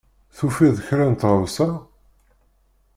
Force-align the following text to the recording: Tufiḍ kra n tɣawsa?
Tufiḍ 0.37 0.77
kra 0.87 1.05
n 1.11 1.15
tɣawsa? 1.21 1.69